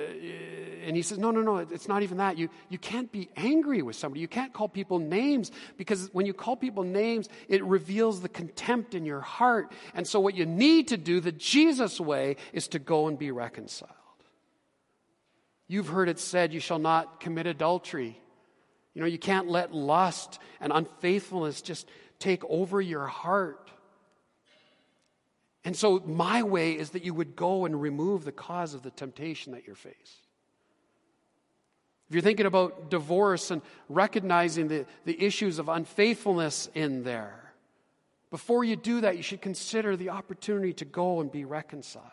[0.86, 2.38] and he says, No, no, no, it's not even that.
[2.38, 4.20] You, you can't be angry with somebody.
[4.20, 8.96] You can't call people names because when you call people names, it reveals the contempt
[8.96, 9.72] in your heart.
[9.94, 13.32] And so, what you need to do, the Jesus way, is to go and be
[13.32, 13.92] reconciled.
[15.70, 18.20] You've heard it said, You shall not commit adultery.
[18.98, 23.70] You know, you can't let lust and unfaithfulness just take over your heart.
[25.64, 28.90] And so, my way is that you would go and remove the cause of the
[28.90, 30.26] temptation that you're faced.
[32.10, 37.54] If you're thinking about divorce and recognizing the, the issues of unfaithfulness in there,
[38.32, 42.04] before you do that, you should consider the opportunity to go and be reconciled.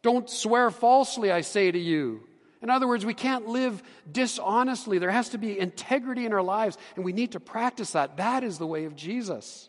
[0.00, 2.28] Don't swear falsely, I say to you.
[2.64, 4.98] In other words, we can't live dishonestly.
[4.98, 8.16] There has to be integrity in our lives, and we need to practice that.
[8.16, 9.68] That is the way of Jesus.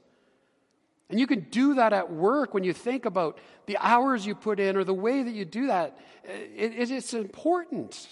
[1.10, 4.62] And you can do that at work when you think about the hours you put
[4.62, 6.00] in or the way that you do that.
[6.24, 8.08] It, it, it's important.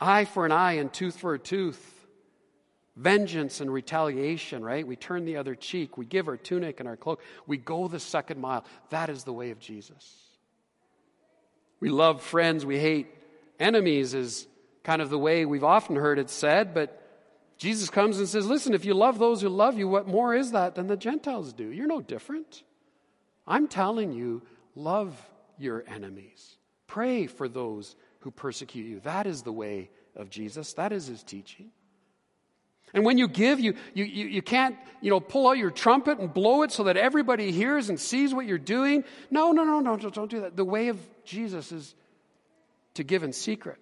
[0.00, 2.06] Eye for an eye and tooth for a tooth.
[2.94, 4.86] Vengeance and retaliation, right?
[4.86, 5.98] We turn the other cheek.
[5.98, 7.20] We give our tunic and our cloak.
[7.48, 8.64] We go the second mile.
[8.90, 10.29] That is the way of Jesus.
[11.80, 13.08] We love friends, we hate
[13.58, 14.46] enemies, is
[14.84, 16.96] kind of the way we've often heard it said, but
[17.56, 20.52] Jesus comes and says, Listen, if you love those who love you, what more is
[20.52, 21.68] that than the Gentiles do?
[21.68, 22.62] You're no different.
[23.46, 24.42] I'm telling you,
[24.74, 25.14] love
[25.58, 26.56] your enemies.
[26.86, 29.00] Pray for those who persecute you.
[29.00, 31.70] That is the way of Jesus, that is his teaching.
[32.92, 36.18] And when you give, you, you, you, you, can't, you know, pull out your trumpet
[36.18, 39.04] and blow it so that everybody hears and sees what you're doing.
[39.30, 40.56] No, no, no, no, don't do that.
[40.56, 41.94] The way of Jesus is
[42.94, 43.78] to give in secret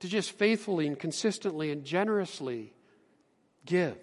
[0.00, 2.74] to just faithfully and consistently and generously
[3.64, 3.96] give.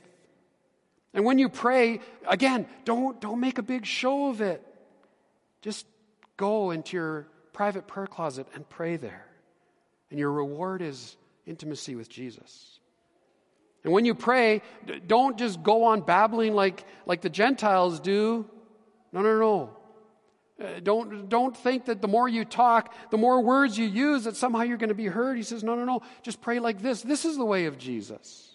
[1.14, 4.66] And when you pray, again, don't, don't make a big show of it.
[5.62, 5.86] Just
[6.38, 9.28] go into your private prayer closet and pray there.
[10.10, 12.80] And your reward is intimacy with Jesus.
[13.84, 14.62] And when you pray,
[15.08, 18.48] don't just go on babbling like, like the Gentiles do.
[19.12, 19.78] No, no, no.
[20.62, 24.36] Uh, don't, don't think that the more you talk, the more words you use, that
[24.36, 25.36] somehow you're going to be heard.
[25.36, 26.02] He says, no, no, no.
[26.22, 27.02] Just pray like this.
[27.02, 28.50] This is the way of Jesus.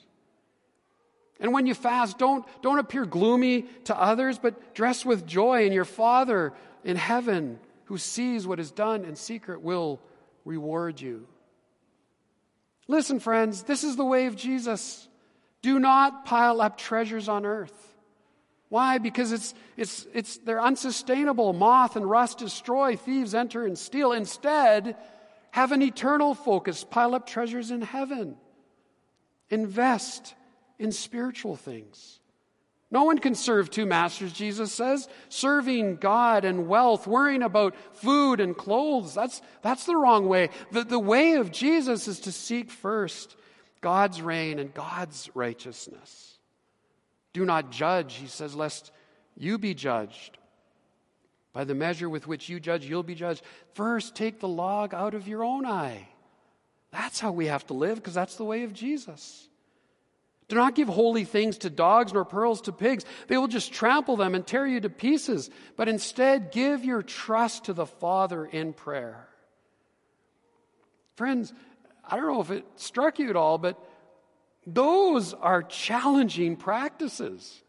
[1.41, 5.75] And when you fast, don't, don't appear gloomy to others, but dress with joy, and
[5.75, 6.53] your Father
[6.85, 10.01] in heaven, who sees what is done in secret, will
[10.45, 11.27] reward you.
[12.89, 15.09] Listen, friends, this is the way of Jesus.
[15.63, 17.87] Do not pile up treasures on earth
[18.69, 18.99] why?
[18.99, 21.53] Because it's, it's, it's, they're unsustainable.
[21.53, 24.13] Moth and rust destroy, thieves enter and steal.
[24.13, 24.97] Instead,
[25.53, 26.85] have an eternal focus.
[26.85, 28.37] Pile up treasures in heaven.
[29.51, 30.35] Invest
[30.79, 32.19] in spiritual things.
[32.91, 35.09] No one can serve two masters, Jesus says.
[35.29, 40.51] Serving God and wealth, worrying about food and clothes, that's, that's the wrong way.
[40.73, 43.37] The, the way of Jesus is to seek first
[43.87, 46.39] God's reign and God's righteousness.
[47.33, 48.91] Do not judge, he says, lest
[49.37, 50.39] you be judged.
[51.53, 53.43] By the measure with which you judge, you'll be judged.
[53.75, 56.09] First, take the log out of your own eye.
[56.91, 59.49] That's how we have to live, because that's the way of Jesus.
[60.49, 63.05] Do not give holy things to dogs nor pearls to pigs.
[63.29, 65.49] They will just trample them and tear you to pieces.
[65.77, 69.29] But instead, give your trust to the Father in prayer.
[71.15, 71.53] Friends,
[72.09, 73.79] I don't know if it struck you at all, but
[74.67, 77.63] those are challenging practices.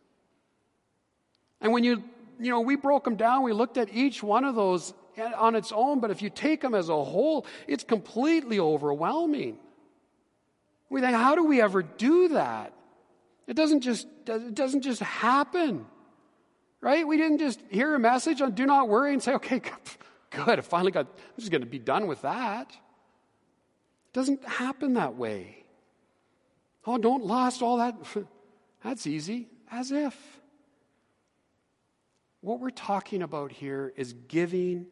[1.61, 2.03] And when you,
[2.39, 4.93] you know, we broke them down, we looked at each one of those
[5.35, 9.57] on its own, but if you take them as a whole, it's completely overwhelming.
[10.89, 12.73] We think, how do we ever do that?
[13.47, 15.85] It doesn't just, it doesn't just happen.
[16.79, 17.07] Right?
[17.07, 19.61] We didn't just hear a message on do not worry and say, okay,
[20.29, 22.75] good, I finally got, I'm just going to be done with that.
[24.17, 25.63] Doesn't happen that way.
[26.87, 27.95] Oh, don't lust, all that.
[28.83, 29.47] That's easy.
[29.69, 30.17] As if.
[32.41, 34.87] What we're talking about here is giving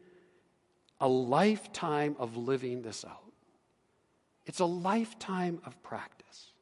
[1.00, 3.32] a lifetime of living this out.
[4.44, 6.52] It's a lifetime of practice.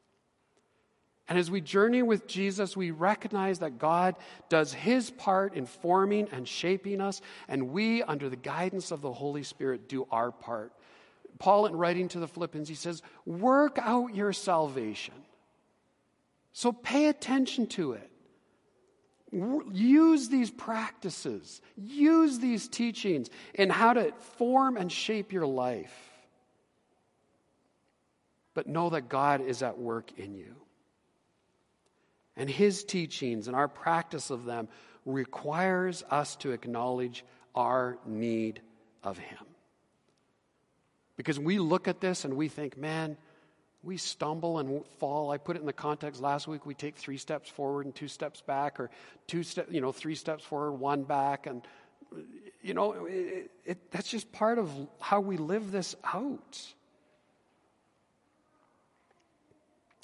[1.29, 4.15] And as we journey with Jesus, we recognize that God
[4.49, 9.13] does his part in forming and shaping us, and we, under the guidance of the
[9.13, 10.71] Holy Spirit, do our part
[11.39, 15.15] Paul, in writing to the Philippians, he says, Work out your salvation.
[16.53, 18.09] So pay attention to it.
[19.71, 25.93] Use these practices, use these teachings in how to form and shape your life.
[28.53, 30.55] But know that God is at work in you.
[32.37, 34.67] and his teachings and our practice of them
[35.05, 37.23] requires us to acknowledge
[37.53, 38.61] our need
[39.03, 39.45] of him.
[41.17, 43.17] Because we look at this and we think, man,
[43.83, 45.31] we stumble and fall.
[45.31, 46.65] I put it in the context last week.
[46.65, 48.89] We take three steps forward and two steps back, or
[49.27, 51.61] two you know, three steps forward, one back, and
[52.61, 56.73] you know, it, it, that's just part of how we live this out.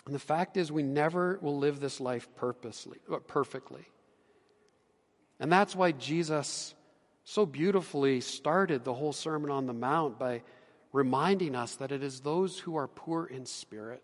[0.05, 3.85] And the fact is, we never will live this life purposely, uh, perfectly.
[5.39, 6.75] And that's why Jesus
[7.23, 10.41] so beautifully started the whole Sermon on the Mount by
[10.91, 14.03] reminding us that it is those who are poor in spirit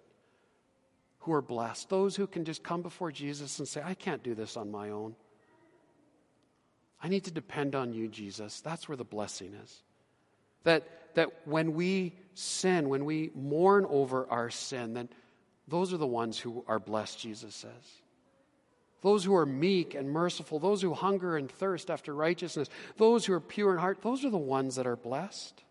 [1.27, 4.33] who are blessed, those who can just come before Jesus and say, I can't do
[4.33, 5.13] this on my own.
[7.03, 8.61] I need to depend on you, Jesus.
[8.61, 9.83] That's where the blessing is.
[10.63, 15.09] That, that when we sin, when we mourn over our sin, then
[15.67, 18.01] those are the ones who are blessed, Jesus says.
[19.01, 23.33] Those who are meek and merciful, those who hunger and thirst after righteousness, those who
[23.33, 25.61] are pure in heart, those are the ones that are blessed.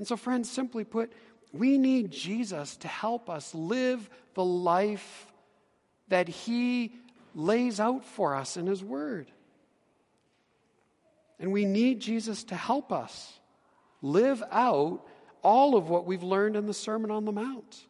[0.00, 1.12] And so, friends, simply put,
[1.52, 5.26] we need Jesus to help us live the life
[6.08, 6.94] that He
[7.34, 9.30] lays out for us in His Word.
[11.38, 13.38] And we need Jesus to help us
[14.00, 15.06] live out
[15.42, 17.84] all of what we've learned in the Sermon on the Mount.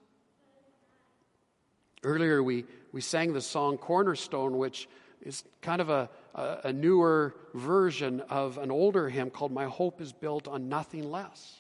[2.03, 4.89] Earlier, we, we sang the song Cornerstone, which
[5.23, 10.01] is kind of a, a, a newer version of an older hymn called My Hope
[10.01, 11.60] is Built on Nothing Less.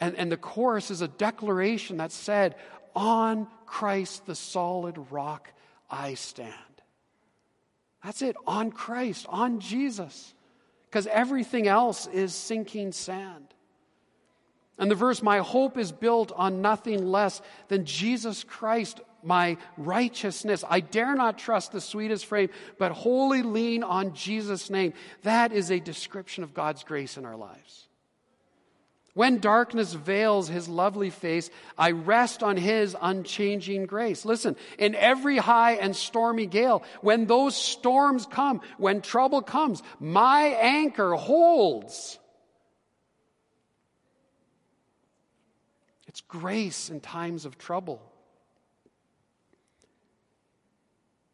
[0.00, 2.54] And, and the chorus is a declaration that said,
[2.94, 5.52] On Christ, the solid rock,
[5.90, 6.52] I stand.
[8.04, 10.34] That's it, on Christ, on Jesus.
[10.88, 13.54] Because everything else is sinking sand.
[14.78, 20.64] And the verse, My hope is built on nothing less than Jesus Christ, my righteousness.
[20.68, 24.92] I dare not trust the sweetest frame, but wholly lean on Jesus' name.
[25.22, 27.87] That is a description of God's grace in our lives.
[29.18, 34.24] When darkness veils his lovely face, I rest on his unchanging grace.
[34.24, 40.42] Listen, in every high and stormy gale, when those storms come, when trouble comes, my
[40.60, 42.16] anchor holds.
[46.06, 48.00] It's grace in times of trouble.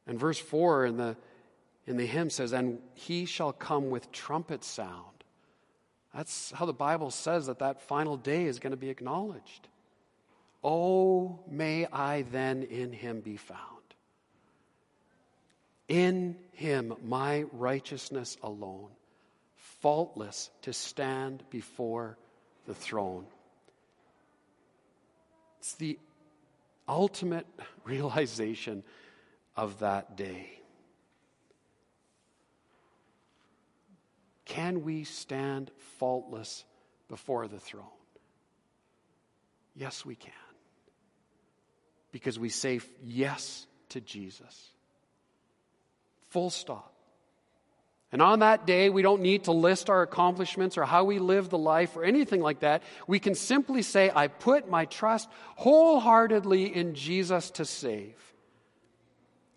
[0.06, 1.18] And verse 4 in the,
[1.86, 5.13] in the hymn says, And he shall come with trumpet sound.
[6.14, 9.68] That's how the Bible says that that final day is going to be acknowledged.
[10.62, 13.60] Oh, may I then in him be found.
[15.88, 18.90] In him, my righteousness alone,
[19.56, 22.16] faultless to stand before
[22.66, 23.26] the throne.
[25.58, 25.98] It's the
[26.88, 27.46] ultimate
[27.84, 28.84] realization
[29.56, 30.60] of that day.
[34.44, 36.64] Can we stand faultless
[37.08, 37.84] before the throne?
[39.74, 40.32] Yes, we can.
[42.12, 44.70] Because we say yes to Jesus.
[46.28, 46.94] Full stop.
[48.12, 51.48] And on that day, we don't need to list our accomplishments or how we live
[51.48, 52.84] the life or anything like that.
[53.08, 58.14] We can simply say, I put my trust wholeheartedly in Jesus to save.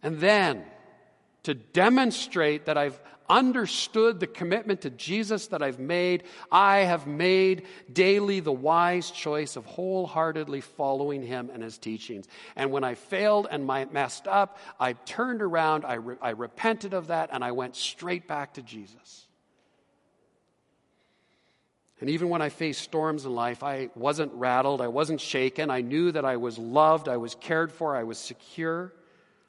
[0.01, 0.63] And then,
[1.47, 7.63] to demonstrate that I've understood the commitment to Jesus that I've made, I have made
[7.91, 12.25] daily the wise choice of wholeheartedly following him and his teachings.
[12.57, 16.93] And when I failed and I messed up, I turned around, I, re- I repented
[16.93, 19.25] of that, and I went straight back to Jesus.
[22.01, 25.71] And even when I faced storms in life, I wasn't rattled, I wasn't shaken.
[25.71, 28.91] I knew that I was loved, I was cared for, I was secure.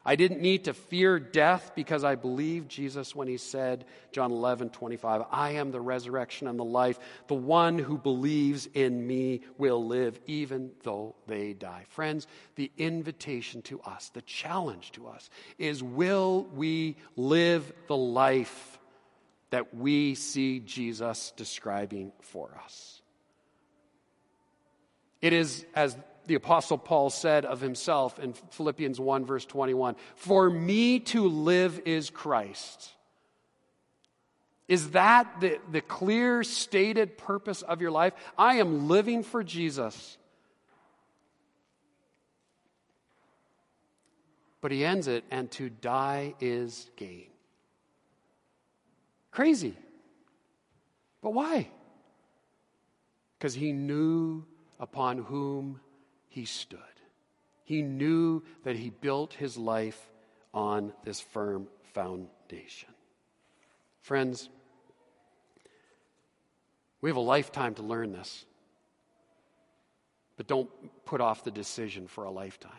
[0.09, 4.71] I didn't need to fear death because I believed Jesus when he said, John 11,
[4.71, 6.99] 25, I am the resurrection and the life.
[7.27, 11.85] The one who believes in me will live even though they die.
[11.91, 15.29] Friends, the invitation to us, the challenge to us
[15.59, 18.79] is will we live the life
[19.51, 23.03] that we see Jesus describing for us?
[25.21, 25.99] It is as
[26.29, 31.81] the Apostle Paul said of himself in Philippians 1, verse 21 For me to live
[31.85, 32.93] is Christ.
[34.69, 38.13] Is that the, the clear stated purpose of your life?
[38.37, 40.19] I am living for Jesus.
[44.61, 47.29] But he ends it, and to die is gain.
[49.31, 49.75] Crazy.
[51.23, 51.69] But why?
[53.39, 54.45] Because he knew
[54.79, 55.81] upon whom
[56.29, 56.79] he stood.
[57.65, 60.11] He knew that he built his life
[60.55, 62.89] on this firm foundation.
[64.01, 64.49] Friends,
[67.01, 68.45] we have a lifetime to learn this,
[70.37, 70.71] but don't
[71.05, 72.73] put off the decision for a lifetime.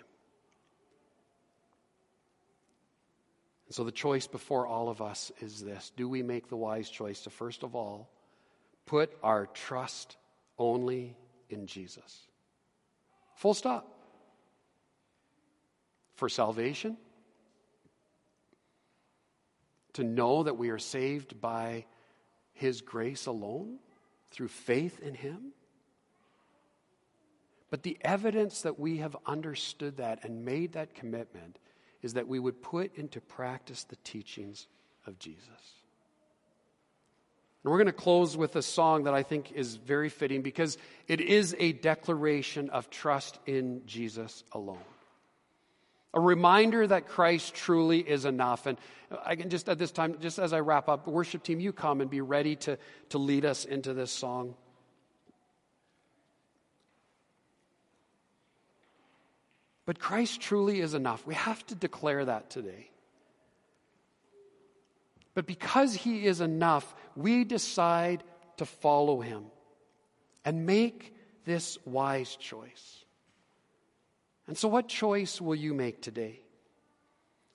[3.67, 6.89] And so the choice before all of us is this Do we make the wise
[6.89, 8.09] choice to, first of all,
[8.85, 10.17] put our trust
[10.57, 11.15] only
[11.49, 12.28] in Jesus?
[13.39, 13.87] Full stop.
[16.15, 16.97] For salvation,
[19.93, 21.85] to know that we are saved by
[22.51, 23.79] His grace alone
[24.31, 25.53] through faith in Him.
[27.69, 31.59] But the evidence that we have understood that and made that commitment
[32.01, 34.67] is that we would put into practice the teachings
[35.07, 35.78] of Jesus.
[37.63, 40.77] And we're going to close with a song that I think is very fitting because
[41.07, 44.77] it is a declaration of trust in Jesus alone.
[46.13, 48.65] A reminder that Christ truly is enough.
[48.65, 48.77] And
[49.25, 52.01] I can just at this time, just as I wrap up, worship team, you come
[52.01, 52.77] and be ready to,
[53.09, 54.55] to lead us into this song.
[59.85, 61.25] But Christ truly is enough.
[61.27, 62.89] We have to declare that today.
[65.39, 68.25] But because He is enough, we decide
[68.57, 69.45] to follow Him
[70.43, 71.15] and make
[71.45, 73.05] this wise choice.
[74.49, 76.41] And so, what choice will you make today?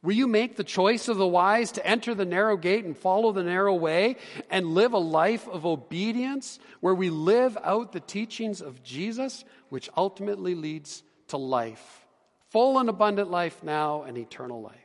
[0.03, 3.33] Will you make the choice of the wise to enter the narrow gate and follow
[3.33, 4.17] the narrow way
[4.49, 9.91] and live a life of obedience where we live out the teachings of Jesus, which
[9.95, 12.01] ultimately leads to life?
[12.55, 14.84] full and abundant life now and eternal life?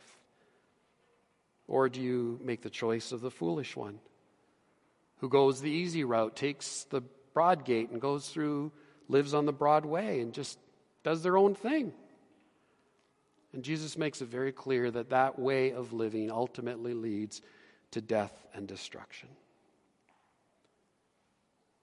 [1.70, 3.99] Or do you make the choice of the foolish one
[5.17, 7.01] who goes the easy route, takes the
[7.34, 8.72] broad gate and goes through,
[9.07, 10.57] lives on the broad way and just
[11.03, 11.93] does their own thing?
[13.53, 17.41] And Jesus makes it very clear that that way of living ultimately leads
[17.91, 19.30] to death and destruction.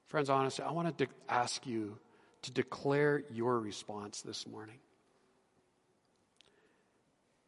[0.06, 1.96] Friends, honestly, I want to de- ask you
[2.42, 4.78] to declare your response this morning.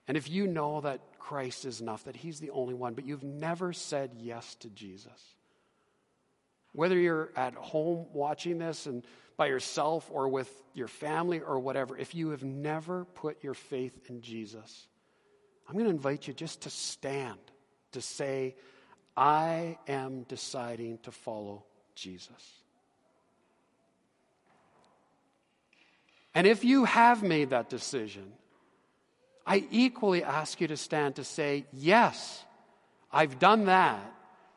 [0.09, 3.23] And if you know that Christ is enough, that He's the only one, but you've
[3.23, 5.35] never said yes to Jesus,
[6.73, 9.05] whether you're at home watching this and
[9.37, 14.09] by yourself or with your family or whatever, if you have never put your faith
[14.09, 14.89] in Jesus,
[15.69, 17.39] I'm going to invite you just to stand
[17.93, 18.57] to say,
[19.17, 22.53] I am deciding to follow Jesus.
[26.35, 28.33] And if you have made that decision,
[29.49, 32.45] I equally ask you to stand to say, Yes,
[33.11, 34.01] I've done that.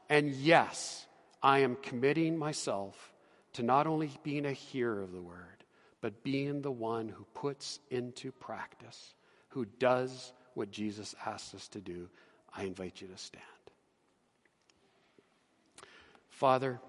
[0.09, 1.05] And yes,
[1.41, 3.13] I am committing myself
[3.53, 5.63] to not only being a hearer of the word,
[6.01, 9.13] but being the one who puts into practice,
[9.49, 12.09] who does what Jesus asks us to do.
[12.53, 13.45] I invite you to stand.
[16.29, 16.81] Father,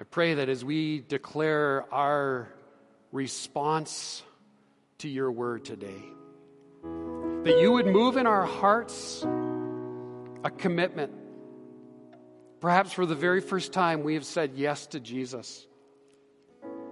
[0.00, 2.48] I pray that as we declare our
[3.12, 4.24] response
[5.00, 6.02] to your word today.
[6.82, 9.24] That you would move in our hearts
[10.44, 11.12] a commitment.
[12.60, 15.66] Perhaps for the very first time, we have said yes to Jesus.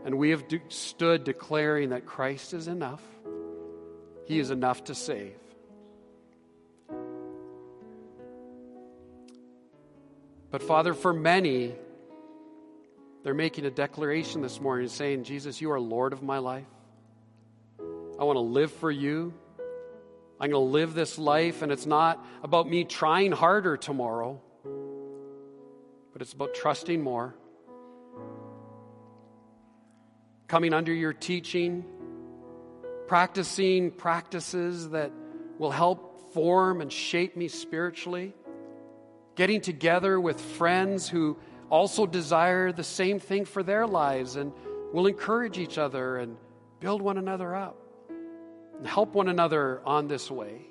[0.04, 3.02] And we have stood declaring that Christ is enough,
[4.26, 5.36] He is enough to save.
[10.50, 11.74] But, Father, for many,
[13.22, 16.64] they're making a declaration this morning saying, Jesus, you are Lord of my life.
[18.18, 19.32] I want to live for you.
[20.40, 24.40] I'm going to live this life, and it's not about me trying harder tomorrow,
[26.12, 27.36] but it's about trusting more.
[30.48, 31.84] Coming under your teaching,
[33.06, 35.12] practicing practices that
[35.58, 38.34] will help form and shape me spiritually,
[39.36, 41.36] getting together with friends who
[41.70, 44.52] also desire the same thing for their lives and
[44.92, 46.36] will encourage each other and
[46.80, 47.88] build one another up
[48.87, 50.62] help one another on this way.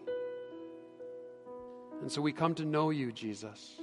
[2.02, 3.80] And so we come to know you, Jesus.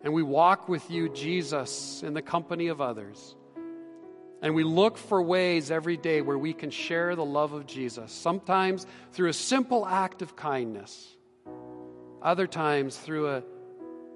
[0.00, 3.34] And we walk with you, Jesus, in the company of others.
[4.40, 8.12] And we look for ways every day where we can share the love of Jesus,
[8.12, 11.16] sometimes through a simple act of kindness,
[12.22, 13.42] other times through a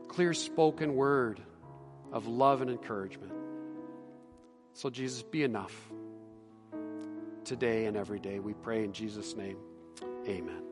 [0.09, 1.41] clear spoken word
[2.13, 3.33] of love and encouragement.
[4.75, 5.92] So, Jesus, be enough
[7.45, 8.39] today and every day.
[8.39, 9.59] We pray in Jesus' name.
[10.27, 10.72] Amen.